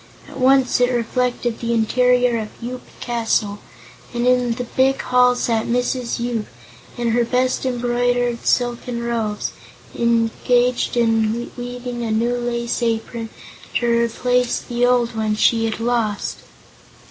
[0.27, 3.59] At once it reflected the interior of Yoop Castle,
[4.15, 6.19] and in the big hall sat Mrs.
[6.19, 6.47] Yoop,
[6.97, 9.51] in her best embroidered silken robes,
[9.95, 13.29] engaged in weaving a new lace apron
[13.75, 16.37] to replace the one she had lost.